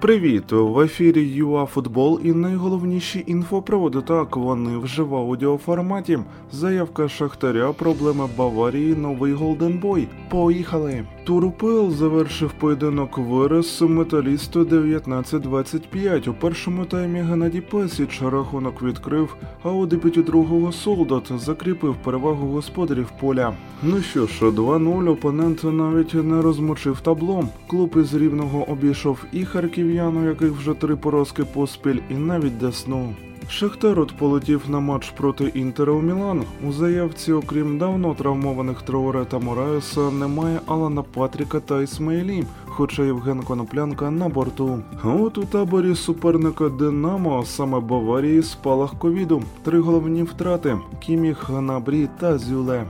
Привіт! 0.00 0.52
В 0.52 0.80
ефірі 0.80 1.28
ЮАФутбол 1.28 2.20
і 2.24 2.32
найголовніші 2.32 3.24
інфопроводи. 3.26 4.00
Так 4.00 4.36
вони 4.36 4.78
вже 4.78 5.02
в 5.02 5.14
аудіоформаті. 5.14 6.18
Заявка 6.52 7.08
Шахтаря, 7.08 7.72
проблеми 7.72 8.28
Баварії, 8.36 8.94
новий 8.94 9.32
Golden 9.32 9.78
Boy. 9.78 10.08
Поїхали! 10.28 11.04
Тур 11.26 11.44
УПЛ 11.44 11.90
завершив 11.90 12.52
поєдинок 12.52 13.18
Верес 13.18 13.82
Металіст 13.82 14.64
1925. 14.64 16.30
У 16.30 16.34
першому 16.34 16.84
таймі 16.84 17.20
Геннадій 17.20 17.60
Пасіч 17.60 18.22
рахунок 18.22 18.82
відкрив, 18.82 19.36
а 19.62 19.70
у 19.70 19.86
дебюті 19.86 20.22
другого 20.22 20.72
Солдат 20.72 21.32
закріпив 21.36 21.96
перевагу 22.04 22.46
господарів 22.48 23.08
поля. 23.20 23.54
Ну 23.82 24.02
що 24.02 24.26
ж, 24.26 24.48
2-0 24.48 25.10
опонент 25.10 25.64
навіть 25.64 26.14
не 26.14 26.42
розмочив 26.42 27.00
табло. 27.00 27.48
Клуб 27.66 27.96
із 27.96 28.14
Рівного 28.14 28.70
обійшов 28.70 29.24
і 29.32 29.44
харків'ян, 29.44 30.22
у 30.22 30.28
яких 30.28 30.52
вже 30.52 30.74
три 30.74 30.96
поразки 30.96 31.44
поспіль, 31.44 31.98
і 32.10 32.14
навіть 32.14 32.58
Десну. 32.58 33.14
Шахтар 33.48 34.00
от 34.00 34.16
полетів 34.16 34.62
на 34.68 34.80
матч 34.80 35.10
проти 35.10 35.44
Інтера 35.44 35.92
у 35.92 36.02
Мілан. 36.02 36.44
У 36.68 36.72
заявці, 36.72 37.32
окрім 37.32 37.78
давно 37.78 38.14
травмованих 38.14 38.82
Траоре 38.82 39.24
та 39.24 39.38
Мораеса, 39.38 40.10
немає 40.10 40.60
Алана 40.66 41.02
Патріка 41.02 41.60
та 41.60 41.82
Ісмаїлі, 41.82 42.44
хоча 42.66 43.04
Євген 43.04 43.42
Коноплянка 43.42 44.10
на 44.10 44.28
борту. 44.28 44.78
А 45.02 45.08
от 45.08 45.38
у 45.38 45.44
таборі 45.44 45.94
суперника 45.94 46.68
Динамо, 46.68 47.44
саме 47.46 47.80
Баварії, 47.80 48.42
спалах 48.42 48.98
ковіду. 48.98 49.42
Три 49.62 49.80
головні 49.80 50.22
втрати: 50.22 50.78
Кіміх, 51.00 51.50
Ганабрі 51.50 52.08
та 52.20 52.38
Зюле. 52.38 52.84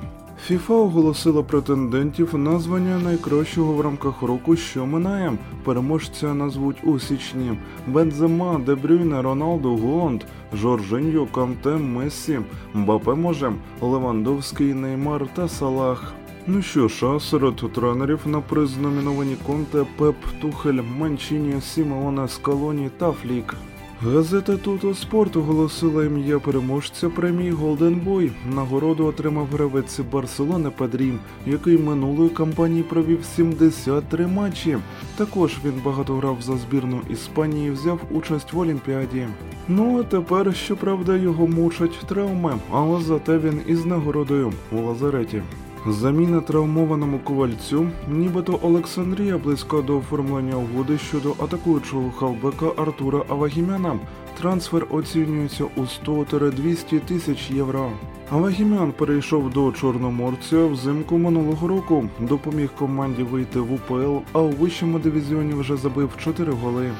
ФІФА 0.44 0.74
оголосила 0.74 1.42
претендентів 1.42 2.38
на 2.38 2.58
звання 2.58 2.98
найкращого 2.98 3.72
в 3.72 3.80
рамках 3.80 4.22
року, 4.22 4.56
що 4.56 4.86
минає. 4.86 5.32
Переможця 5.64 6.34
назвуть 6.34 6.84
у 6.84 6.98
січні: 6.98 7.58
Бензема, 7.86 8.58
Де 8.66 8.78
Брюйне, 8.78 9.22
Роналду, 9.22 9.76
Голланд, 9.76 10.24
Жоржиньо, 10.52 11.26
Канте, 11.26 11.70
Мессі, 11.70 12.40
Мбапе 12.74 13.14
може, 13.14 13.52
Левандовський, 13.80 14.74
Неймар 14.74 15.26
та 15.34 15.48
Салах. 15.48 16.12
Ну 16.46 16.62
що 16.62 16.88
ж, 16.88 17.06
а 17.06 17.20
серед 17.20 17.56
тренерів 17.56 18.20
на 18.26 18.40
приз 18.40 18.76
номіновані 18.76 19.36
Конте, 19.46 19.84
Пеп, 19.98 20.16
Тухель, 20.40 20.82
Манчіні, 20.98 21.60
Сімеоне, 21.60 22.28
Скалоні 22.28 22.90
та 22.98 23.12
Флік. 23.12 23.54
Газета 24.02 24.56
Tuttosport 24.56 25.36
оголосила 25.36 26.04
ім'я 26.04 26.38
переможця 26.38 27.08
премії 27.08 27.50
Golden 27.50 27.94
Boy. 27.94 28.32
Нагороду 28.54 29.06
отримав 29.06 29.46
гравець 29.52 30.00
Барселони 30.12 30.70
Педрі, 30.70 31.12
який 31.46 31.78
минулої 31.78 32.30
кампанії 32.30 32.82
провів 32.82 33.24
73 33.24 34.26
матчі. 34.26 34.78
Також 35.16 35.58
він 35.64 35.72
багато 35.84 36.14
грав 36.14 36.36
за 36.40 36.56
збірну 36.56 37.00
Іспанії, 37.10 37.70
взяв 37.70 38.00
участь 38.10 38.52
в 38.52 38.58
Олімпіаді. 38.58 39.26
Ну 39.68 40.00
а 40.00 40.02
тепер, 40.02 40.54
щоправда, 40.54 41.16
його 41.16 41.46
мучать 41.46 41.98
травми, 42.08 42.54
але 42.72 43.00
зате 43.00 43.38
він 43.38 43.60
із 43.66 43.86
нагородою 43.86 44.52
у 44.72 44.80
лазареті. 44.80 45.42
Заміна 45.88 46.40
травмованому 46.40 47.18
ковальцю, 47.18 47.88
нібито 48.08 48.58
Олександрія 48.62 49.38
близька 49.38 49.82
до 49.82 49.98
оформлення 49.98 50.56
угоди 50.56 50.98
щодо 50.98 51.30
атакуючого 51.30 52.10
хавбека 52.10 52.66
Артура 52.76 53.22
Авагімяна. 53.28 53.98
Трансфер 54.40 54.86
оцінюється 54.90 55.64
у 55.64 55.80
100-200 55.80 57.00
тисяч 57.00 57.50
євро. 57.50 57.90
Авагімян 58.30 58.92
перейшов 58.92 59.50
до 59.50 59.72
Чорноморця 59.72 60.66
взимку 60.66 61.18
минулого 61.18 61.68
року, 61.68 62.08
допоміг 62.20 62.70
команді 62.78 63.22
вийти 63.22 63.60
в 63.60 63.72
УПЛ, 63.72 64.16
а 64.32 64.40
у 64.40 64.48
вищому 64.48 64.98
дивізіоні 64.98 65.54
вже 65.54 65.76
забив 65.76 66.10
4 66.18 66.52
голи. 66.52 66.90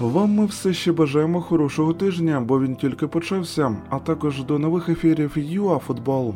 Вам 0.00 0.30
ми 0.30 0.46
все 0.46 0.72
ще 0.72 0.92
бажаємо 0.92 1.40
хорошого 1.40 1.92
тижня, 1.92 2.40
бо 2.40 2.60
він 2.60 2.76
тільки 2.76 3.06
почався, 3.06 3.76
а 3.88 3.98
також 3.98 4.42
до 4.42 4.58
нових 4.58 4.88
ефірів 4.88 5.32
ЮАФутбол. 5.36 6.34